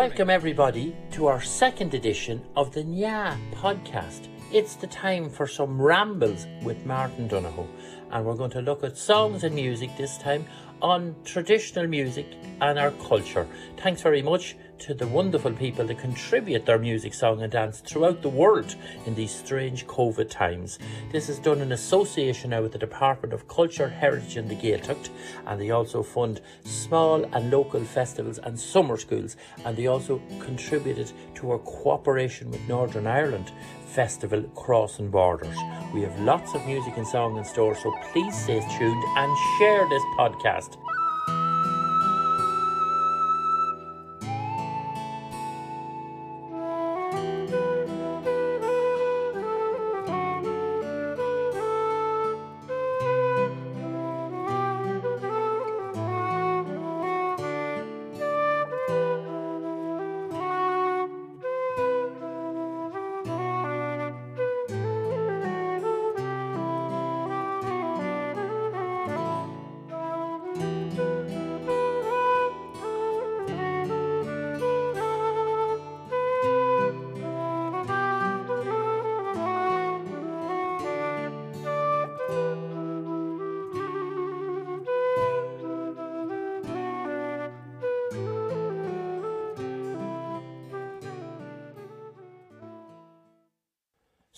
[0.00, 4.28] Welcome, everybody, to our second edition of the Nya podcast.
[4.50, 7.68] It's the time for some rambles with Martin Donohoe,
[8.10, 10.46] and we're going to look at songs and music this time
[10.82, 12.26] on traditional music
[12.60, 13.46] and our culture.
[13.76, 18.22] Thanks very much to the wonderful people that contribute their music, song, and dance throughout
[18.22, 18.74] the world
[19.04, 20.78] in these strange COVID times.
[21.12, 25.10] This is done in association now with the Department of Culture, Heritage and the Gaeltacht,
[25.46, 31.12] and they also fund small and local festivals and summer schools, and they also contributed
[31.34, 33.52] to our cooperation with Northern Ireland
[33.94, 35.56] festival Crossing Borders.
[35.92, 39.88] We have lots of music and song in store, so please stay tuned and share
[39.88, 40.76] this podcast.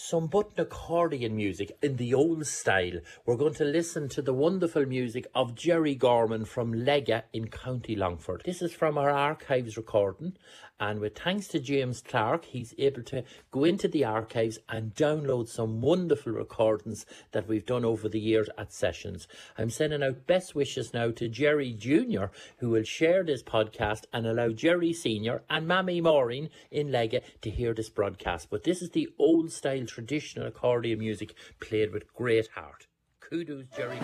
[0.05, 2.99] Some button accordion music in the old style.
[3.25, 7.95] We're going to listen to the wonderful music of Jerry Gorman from Legga in County
[7.95, 8.43] Longford.
[8.45, 10.37] This is from our archives recording,
[10.81, 15.49] and with thanks to James Clark, he's able to go into the archives and download
[15.49, 19.29] some wonderful recordings that we've done over the years at sessions.
[19.57, 22.25] I'm sending out best wishes now to Jerry Jr.,
[22.57, 25.43] who will share this podcast and allow Jerry Sr.
[25.49, 28.51] and Mammy Maureen in Legga to hear this broadcast.
[28.51, 32.87] But this is the old style traditional accordion music played with great heart.
[33.21, 33.99] Kudos, Jerry.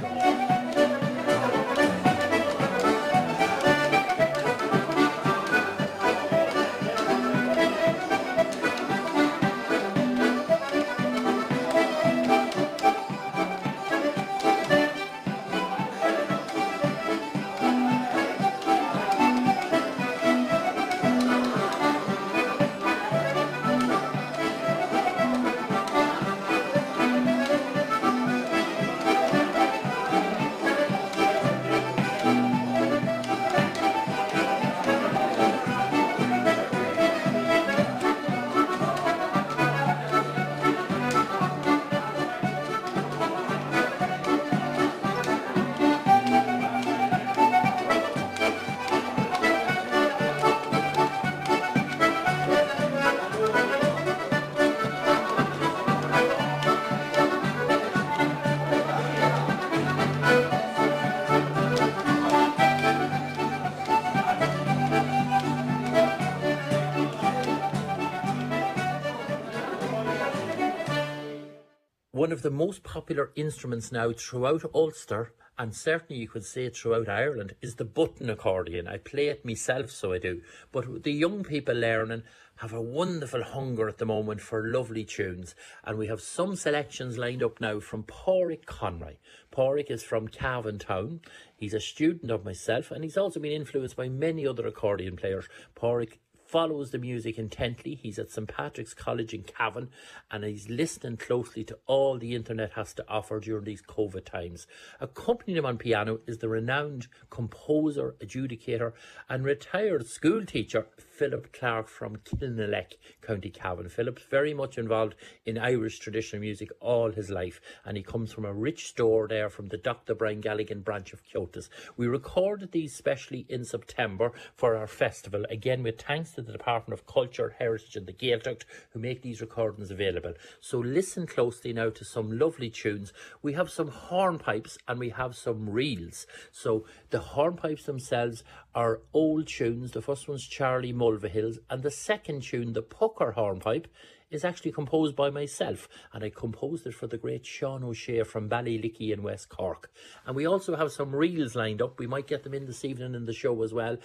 [72.29, 77.09] One of the most popular instruments now throughout Ulster, and certainly you could say throughout
[77.09, 78.87] Ireland, is the button accordion.
[78.87, 80.43] I play it myself, so I do.
[80.71, 82.25] But the young people learning
[82.57, 85.55] have a wonderful hunger at the moment for lovely tunes.
[85.85, 89.15] And we have some selections lined up now from Pádraig Conroy.
[89.51, 91.23] Pádraig is from Cavan Town.
[91.57, 95.49] He's a student of myself, and he's also been influenced by many other accordion players.
[95.75, 97.95] Pádraig follows the music intently.
[97.95, 99.91] He's at St Patrick's College in Cavan
[100.31, 104.67] and he's listening closely to all the internet has to offer during these COVID times.
[104.99, 108.93] Accompanying him on piano is the renowned composer, adjudicator,
[109.29, 113.89] and retired school teacher Philip Clark from Kilnaleck, County Cavan.
[113.89, 118.45] Philip's very much involved in Irish traditional music all his life, and he comes from
[118.45, 120.15] a rich store there from the Dr.
[120.15, 121.69] Brian Galligan branch of Comhaltas.
[121.97, 126.99] We recorded these specially in September for our festival, again with thanks to the Department
[126.99, 130.35] of Culture, Heritage and the Gaeltacht, who make these recordings available.
[130.61, 133.13] So listen closely now to some lovely tunes.
[133.43, 136.29] We have some hornpipes and we have some reels.
[136.53, 139.91] So the hornpipes themselves are old tunes.
[139.91, 143.89] The first one's Charlie Mulvihills, and the second tune, the Pucker Hornpipe,
[144.31, 148.49] is actually composed by myself, and I composed it for the great Sean O'Shea from
[148.49, 149.91] Ballylickey in West Cork.
[150.27, 151.99] And we also have some reels lined up.
[151.99, 153.97] We might get them in this evening in the show as well.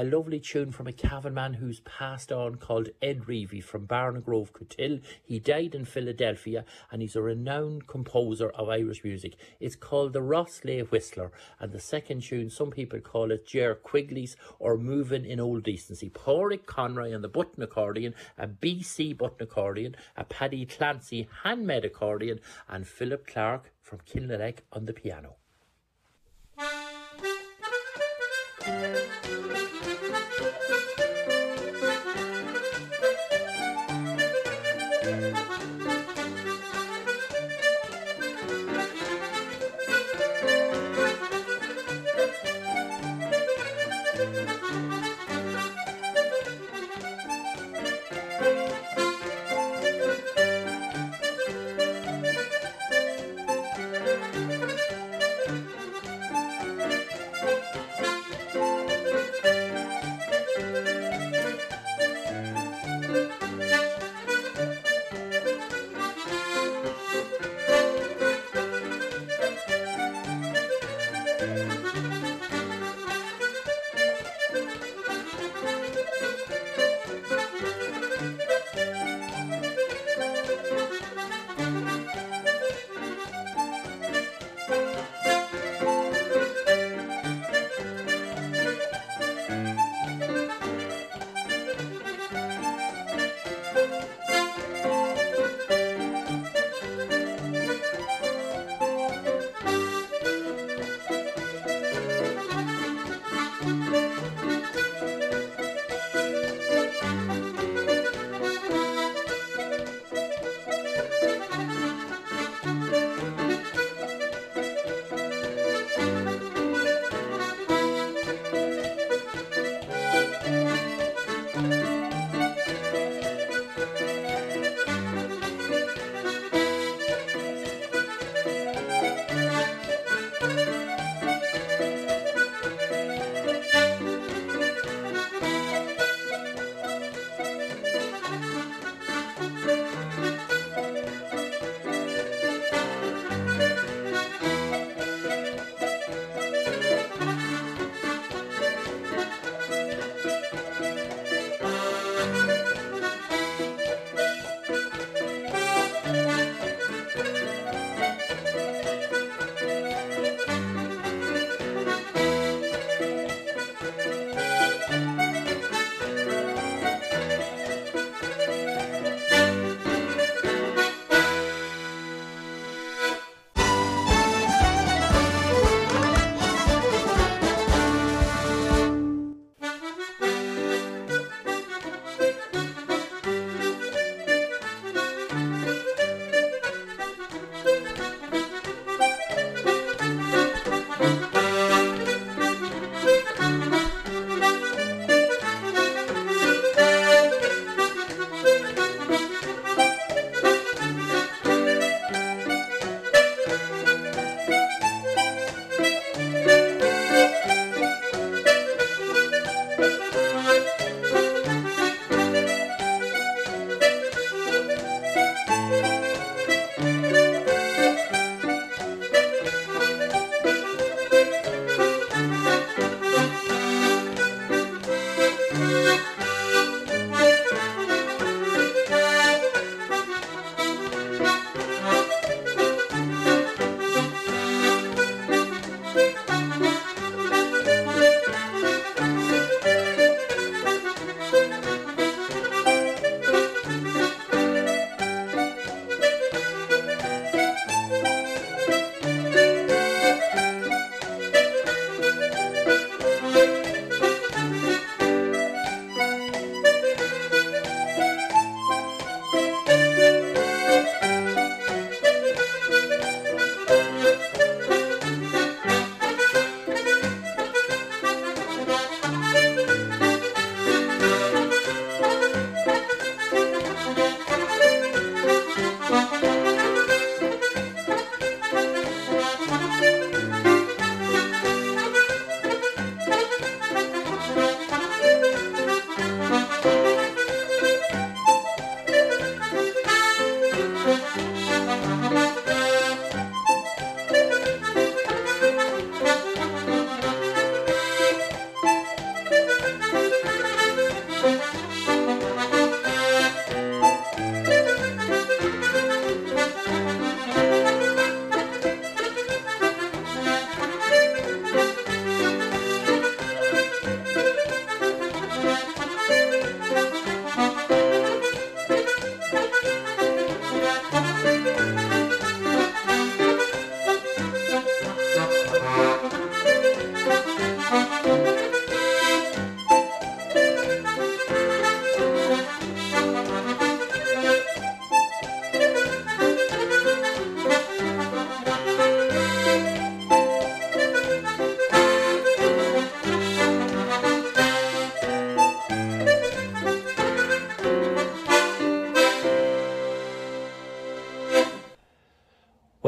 [0.00, 4.52] A lovely tune from a Cavan man who's passed on called Ed Reavy from Barnagrove,
[4.52, 5.02] Cootehill.
[5.24, 9.34] He died in Philadelphia and he's a renowned composer of Irish music.
[9.58, 14.36] It's called the Rosslea Whistler and the second tune, some people call it Ger Quigley's
[14.60, 16.10] or Moving in Old Decency.
[16.10, 22.38] Pádraig Conroy on the button accordion, a BC button accordion, a Paddy Clancy handmade accordion
[22.68, 25.34] and Philip Clark from Kilnaleck on the piano.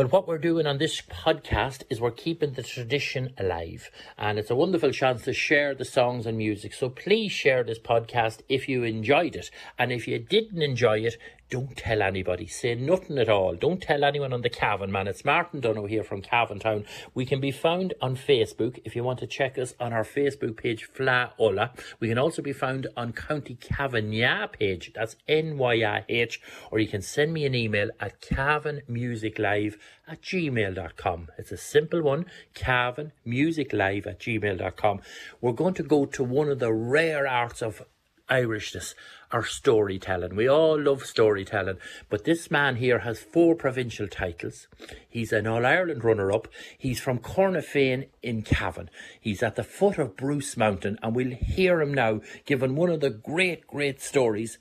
[0.01, 3.91] And what we're doing on this podcast is we're keeping the tradition alive.
[4.17, 6.73] And it's a wonderful chance to share the songs and music.
[6.73, 9.51] So please share this podcast if you enjoyed it.
[9.79, 11.19] And if you didn't enjoy it,
[11.51, 12.47] don't tell anybody.
[12.47, 13.57] Say nothing at all.
[13.57, 15.09] Don't tell anyone on the Cavan, man.
[15.09, 16.85] It's Martin Donohoe here from Cavan Town.
[17.13, 20.57] We can be found on Facebook if you want to check us on our Facebook
[20.57, 21.73] page, Fla Ola.
[21.99, 24.13] We can also be found on County Cavan
[24.53, 24.93] page.
[24.95, 26.41] That's N-Y-A-H.
[26.71, 29.75] Or you can send me an email at cavanmusiclive
[30.07, 31.29] at gmail.com.
[31.37, 35.01] It's a simple one, cavanmusiclive at gmail.com.
[35.41, 37.83] We're going to go to one of the rare arts of
[38.31, 38.95] Irishness
[39.33, 40.35] our storytelling.
[40.35, 44.67] We all love storytelling, but this man here has four provincial titles.
[45.09, 46.49] He's an All Ireland runner up.
[46.77, 48.91] He's from Cornafean in Cavan.
[49.21, 53.01] He's at the foot of Bruce Mountain, and we'll hear him now giving one of
[53.01, 54.59] the great, great stories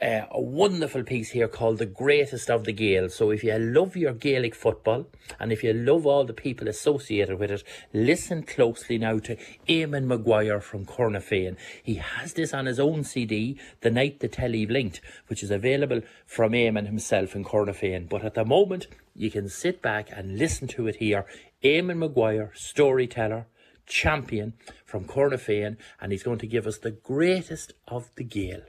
[0.00, 3.14] uh, a wonderful piece here called The Greatest of the Gaels.
[3.14, 5.08] So if you love your Gaelic football
[5.40, 9.36] and if you love all the people associated with it, listen closely now to
[9.68, 11.56] Eamon Maguire from Cornafean.
[11.82, 16.02] He has this on his own CD, The Night the Telly Blinked, which is available
[16.26, 18.08] from Eamon himself in Cornafean.
[18.08, 18.86] But at the moment,
[19.16, 21.26] you can sit back and listen to it here.
[21.64, 23.46] Eamon Maguire, storyteller,
[23.84, 24.52] champion
[24.84, 28.60] from Cornafean, and he's going to give us the greatest of the Gael.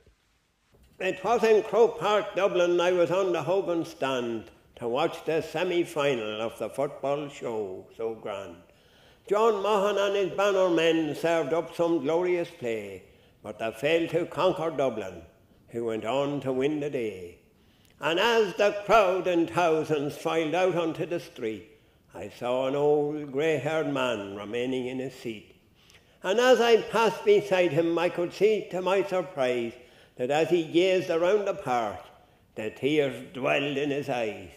[1.02, 5.42] It was in Croke Park, Dublin, I was on the Hogan stand to watch the
[5.42, 8.58] semi-final of the football show, so grand.
[9.30, 13.04] John Maughan and his banner men served up some glorious play,
[13.42, 15.22] but they failed to conquer Dublin,
[15.70, 17.38] who went on to win the day.
[18.02, 21.78] And as the crowd in thousands filed out onto the street,
[22.14, 25.56] I saw an old grey-haired man remaining in his seat.
[26.24, 29.72] And as I passed beside him, I could see, to my surprise,
[30.20, 31.98] that as he gazed around the park,
[32.56, 34.50] the tears dwelled in his eyes.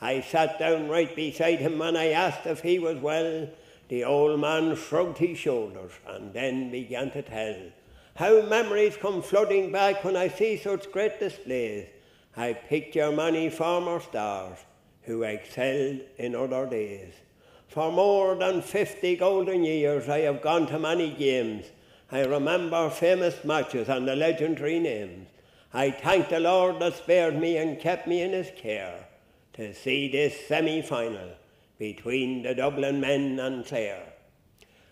[0.00, 3.46] I sat down right beside him and I asked if he was well.
[3.88, 7.54] The old man shrugged his shoulders and then began to tell
[8.16, 11.86] how memories come flooding back when I see such great displays.
[12.34, 14.56] I picture many former stars
[15.02, 17.12] who excelled in other days.
[17.68, 21.66] For more than fifty golden years I have gone to many games
[22.12, 25.28] I remember famous matches and the legendary names.
[25.72, 29.06] I thank the Lord that spared me and kept me in his care
[29.54, 31.30] to see this semi-final
[31.78, 34.12] between the Dublin men and Clare.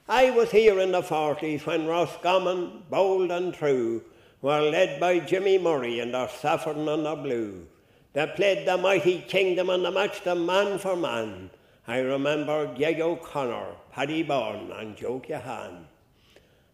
[0.08, 4.02] I was here in the 40s when Roscommon, bold and true,
[4.40, 7.66] were led by Jimmy Murray and their saffron and their blue.
[8.12, 11.50] They played the mighty kingdom and they matched them man for man.
[11.86, 15.84] I remember Gega O'Connor, Paddy Byrne and Joe Keohane.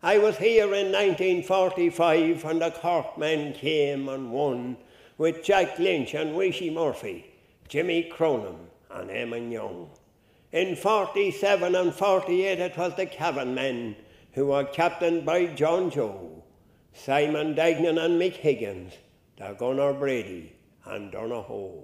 [0.01, 4.77] I was here in 1945 when the Cork men came and won
[5.17, 7.27] with Jack Lynch and Weesh Murphy,
[7.67, 9.91] Jimmy Cronin and Eamon Young.
[10.53, 13.97] In 47 and 48 it was the Cavan men
[14.35, 16.45] who were captained by John Joe,
[16.93, 18.93] Simon Deignan and Mick Higgins,
[19.59, 21.83] Gunner Brady and Donahoe.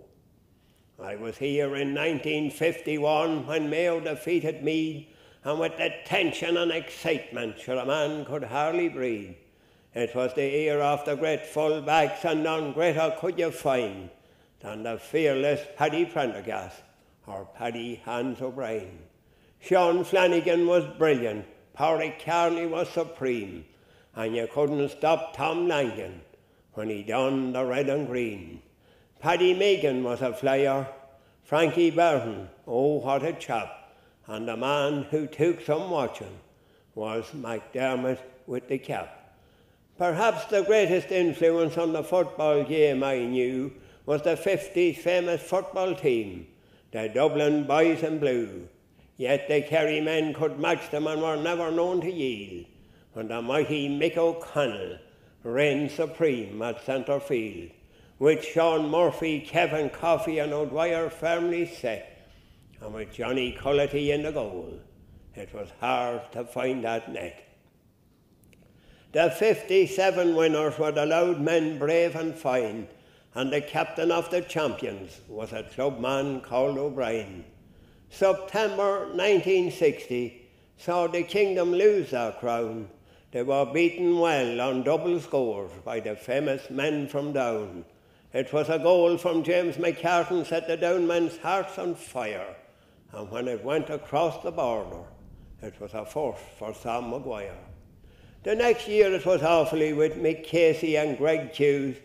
[1.03, 5.09] I was here in 1951 when Mayo defeated Meath
[5.45, 9.37] and with the tension and excitement, sure a man could hardly breathe.
[9.95, 14.11] It was the ear of the great full-backs, and none greater could you find
[14.61, 16.83] than the fearless Paddy Prendergast
[17.27, 18.99] or Paddy Hands O'Brien.
[19.61, 21.47] Sean Flanagan was brilliant,
[21.77, 23.65] Pádraig Carney was supreme,
[24.17, 26.23] and you couldn't stop Tom Langan
[26.73, 28.63] when he donned the red and green.
[29.21, 30.87] Paddy Meegan was a flyer,
[31.45, 33.84] Frankie Burton, oh what a chap,
[34.27, 36.39] and the man who took some watching
[36.95, 39.37] was McDermott with the cap.
[39.99, 43.73] Perhaps the greatest influence on the football game I knew
[44.07, 46.47] was the 50s famous football team,
[46.91, 48.69] the Dublin Boys in Blue.
[49.17, 52.67] Yet the Kerry men could match them and were never known to yield
[53.13, 54.99] when the mighty Mick O'Connell
[55.45, 57.71] reigned supreme at centre field,
[58.19, 62.14] with Sean Murphy, Kevin Coffey and O'Dwyer firmly set
[62.81, 64.81] and with Johnny Culloty in the goal,
[65.35, 67.41] it was hard to find that net.
[69.13, 72.89] The 57 winners were the Louth men, brave and fine,
[73.35, 77.45] and the captain of the champions was a clubman called O'Brien.
[78.11, 82.89] September 1960 saw the kingdom lose their crown.
[83.31, 87.85] They were beaten well on double scores by the famous men from Down.
[88.33, 92.57] It was a goal from James McCartan set the Down men's hearts on fire
[93.17, 95.05] and when it went across the border,
[95.63, 97.57] it was a first for Sam Maguire.
[98.43, 101.97] The next year it was Offaly with Mick Casey and Greg Hughes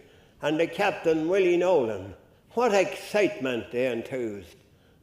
[0.41, 2.13] and the captain Willie Nolan.
[2.53, 4.55] What excitement they enthused.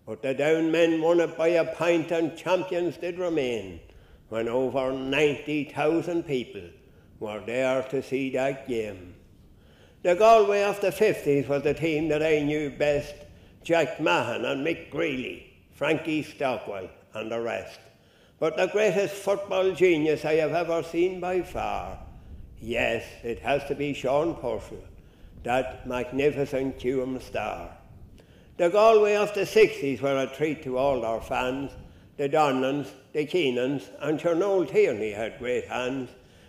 [0.06, 3.80] but the down men won it by a pint and champions did remain
[4.28, 6.62] when over 90,000 people
[7.18, 9.14] were there to see that game.
[10.02, 13.14] The Galway of the 50s was the team that I knew best
[13.64, 17.78] Jack Mahon and Mick Greeley, Frankie Stockwell, and the rest.
[18.38, 21.98] But the greatest football genius I have ever seen by far,
[22.58, 24.82] yes, it has to be Sean Purcell,
[25.42, 27.76] that magnificent Tuam star.
[28.56, 31.72] The Galway of the 60s were a treat to all our fans.
[32.16, 36.08] The Donlans, the Keenans, and Chernow Tierney had great hands.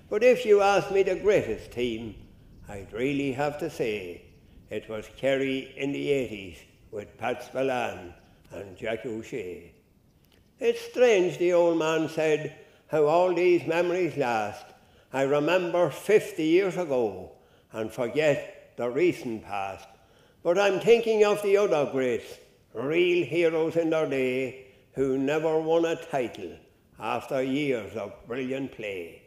[0.10, 2.16] But if you ask me the greatest team,
[2.70, 4.22] I'd really have to say
[4.70, 6.60] it was Kerry in the 80s
[6.92, 8.14] with Pat Spillane
[8.52, 9.74] and Jack O'Shea.
[10.60, 12.56] It's strange, the old man said,
[12.88, 14.66] how all these memories last.
[15.14, 17.32] I remember 50 years ago
[17.72, 19.88] and forget the recent past.
[20.44, 22.38] But I'm thinking of the other greats,
[22.74, 26.52] real heroes in their day, who never won a title
[27.00, 29.22] after years of brilliant play.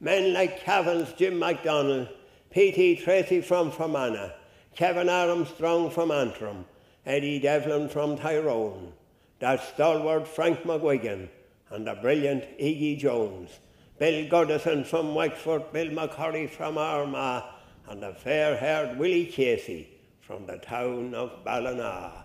[0.00, 2.08] Men like Cavan's Jim MacDonald,
[2.50, 3.02] P.T.
[3.04, 4.32] Treacy from Fermanagh,
[4.76, 6.66] Kevin Armstrong from Antrim,
[7.06, 8.92] Eddie Devlin from Tyrone,
[9.38, 11.28] that stalwart Frank McGuigan,
[11.70, 13.50] and the brilliant Iggy Jones,
[13.98, 17.44] Bill Goodison from Wexford, Bill McCorry from Armagh,
[17.88, 19.88] and the fair-haired Willie Casey
[20.22, 22.24] from the town of Ballina.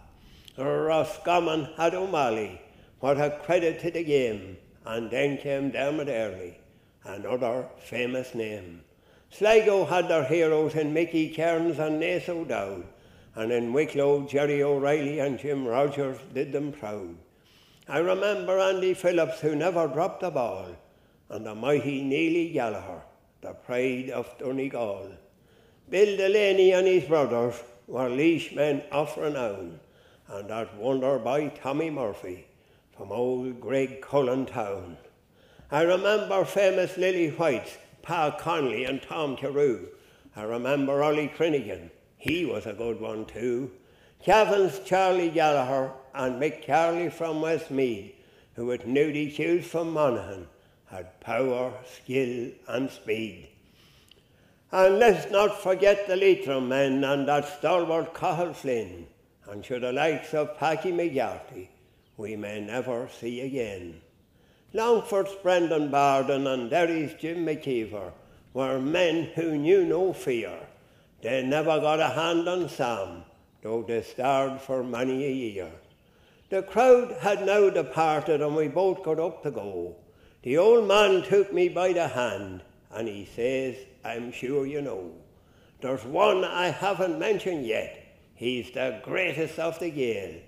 [0.58, 2.62] Roscommon had O'Malley,
[3.02, 6.58] what a credit to the game, and then came Dermot Earley,
[7.04, 8.82] another famous name.
[9.30, 12.86] Sligo had their heroes in Mickey Kearins and Nace O'Dowd,
[13.40, 17.16] and in Wicklow, Jerry O'Reilly and Jim Rogers did them proud.
[17.88, 20.76] I remember Andy Phillips, who never dropped a ball,
[21.30, 23.02] and the mighty Neely Gallagher,
[23.40, 25.12] the pride of Donegal.
[25.90, 27.56] Bill Delaney and his brothers
[27.88, 29.80] were Laois men of renown,
[30.28, 32.46] and that wonder by Tommy Murphy
[32.98, 34.98] from old Graiguecullen town.
[35.72, 39.88] I remember famous Lily Whites Pa Conley and Tom Carew.
[40.36, 41.92] I remember Ollie Crinigan.
[42.20, 43.72] He was a good one too.
[44.24, 48.14] Cavan's Charlie Gallagher and Mick Carley from Westmeath,
[48.56, 50.48] who with Nudie Hughes from Monaghan
[50.88, 53.48] had power, skill and speed.
[54.72, 59.08] And let's not forget the Leitrim men and that stalwart Cathal Flynn,
[59.48, 61.70] and should the likes of Packy McGarty
[62.18, 64.02] we may never see again.
[64.74, 68.12] Longford's Brendan Barden and Derry's Jim McKeever
[68.54, 70.60] were men who knew no fear.
[71.22, 73.24] They never got a hand on Sam,
[73.62, 75.72] though they starved for many a year.
[76.50, 79.96] The crowd had now departed and we both got up to go.
[80.44, 85.12] The old man took me by the hand and he says, I'm sure you know.
[85.82, 88.18] There's one I haven't mentioned yet.
[88.36, 90.42] He's the greatest of the Gael.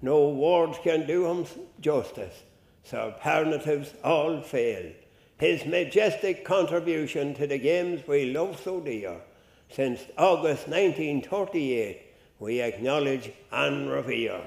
[0.00, 1.46] No words can do him
[1.80, 2.42] justice
[2.88, 4.92] Superlatives all fail.
[5.38, 9.20] His majestic contribution to the games we love so dear,
[9.70, 12.02] since August 1938,
[12.38, 14.40] we acknowledge and revere.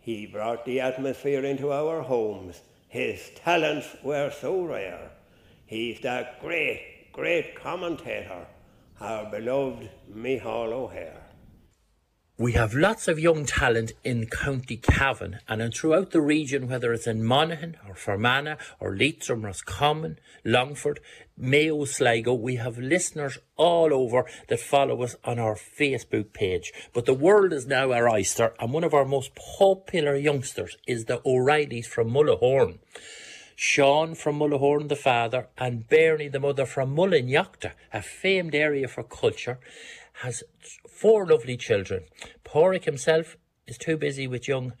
[0.00, 2.60] He brought the atmosphere into our homes.
[2.88, 5.10] His talents were so rare.
[5.66, 8.46] He's that great, great commentator,
[9.00, 11.25] our beloved Micheál O'Hehir.
[12.38, 17.06] We have lots of young talent in County Cavan and throughout the region, whether it's
[17.06, 21.00] in Monaghan or Fermanagh or Leitrim, Roscommon, Longford,
[21.38, 22.34] Mayo, Sligo.
[22.34, 26.74] We have listeners all over that follow us on our Facebook page.
[26.92, 31.06] But the world is now our oyster, and one of our most popular youngsters is
[31.06, 32.80] the O'Reillys from Mullahoran.
[33.58, 39.02] Sean from Mullahoran, the father, and Bernie, the mother, from Mullinyochta, a famed area for
[39.02, 39.58] culture
[40.22, 40.42] has
[40.88, 42.04] four lovely children.
[42.44, 44.72] Porrick himself is too busy with young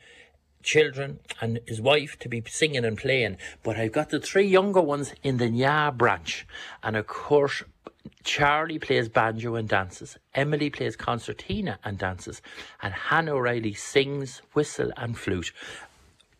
[0.62, 3.36] children and his wife to be singing and playing.
[3.62, 6.46] But I've got the three younger ones in the Nya branch.
[6.82, 7.62] And of course,
[8.24, 10.18] Charlie plays banjo and dances.
[10.34, 12.42] Emily plays concertina and dances.
[12.82, 15.52] And Hannah O'Reilly sings, whistle and flute.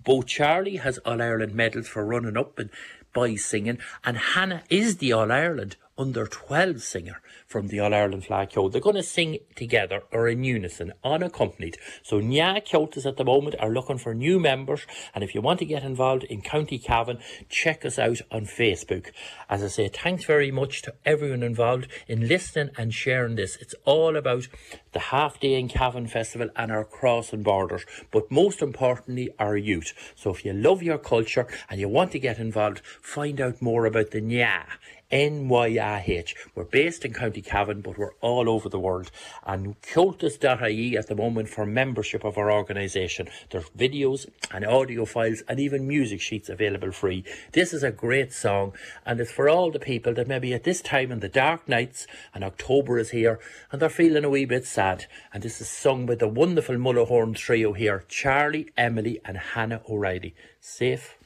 [0.02, 2.70] Both Charlie has All Ireland medals for running up and
[3.12, 8.24] boys singing, and Hannah is the All Ireland under 12 singer from the All Ireland
[8.24, 8.70] Fleadh Cheoil.
[8.70, 11.78] They're going to sing together or in unison, unaccompanied.
[12.02, 14.86] So Nya Ceoltas at the moment are looking for new members.
[15.14, 19.10] And if you want to get involved in County Cavan, check us out on Facebook.
[19.48, 23.56] As I say, thanks very much to everyone involved in listening and sharing this.
[23.56, 24.48] It's all about
[24.92, 29.92] the half day in Cavan Festival and our crossing borders, but most importantly, our youth.
[30.14, 33.86] So if you love your culture and you want to get involved, find out more
[33.86, 34.64] about the Nya
[35.12, 36.34] NYAH.
[36.54, 39.10] We're based in County Cavan, but we're all over the world.
[39.46, 43.28] And cultus.ie at the moment for membership of our organisation.
[43.50, 47.24] There's videos and audio files and even music sheets available free.
[47.52, 48.72] This is a great song
[49.04, 52.06] and it's for all the people that maybe at this time in the dark nights
[52.34, 55.06] and October is here and they're feeling a wee bit sad.
[55.32, 60.34] And this is sung by the wonderful Mullahoran trio here, Charlie, Emily and Hannah O'Reilly.
[60.60, 61.16] Safe.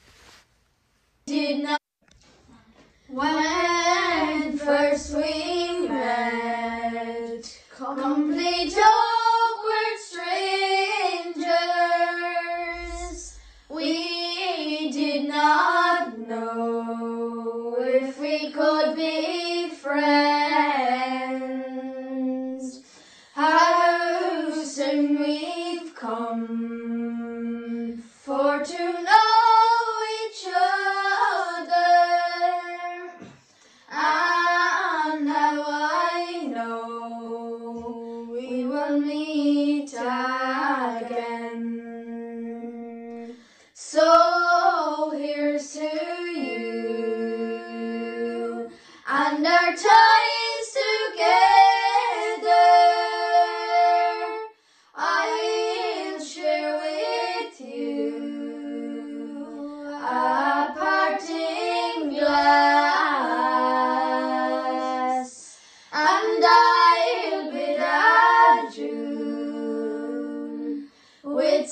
[1.26, 1.79] Did not
[3.12, 9.19] when first we met, complete awkward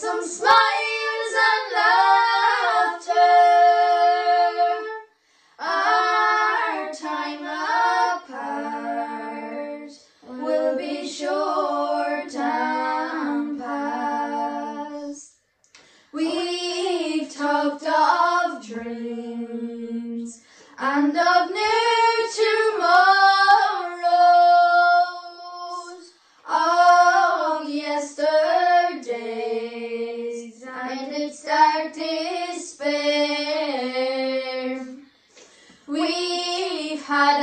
[0.09, 0.78] some smiles
[37.09, 37.41] We've had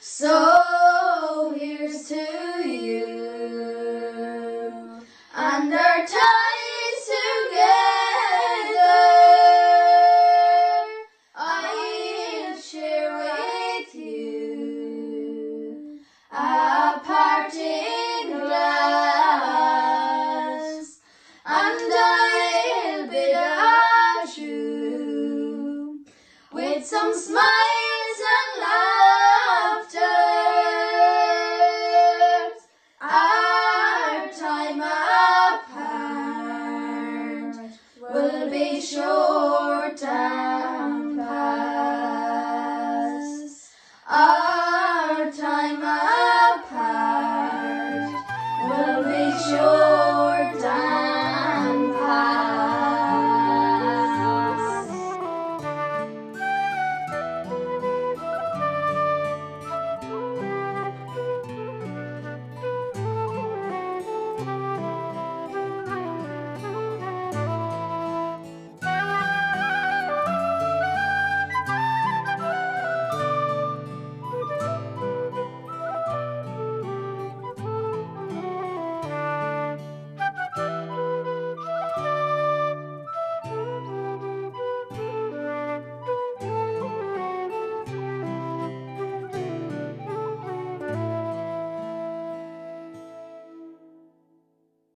[0.00, 0.93] So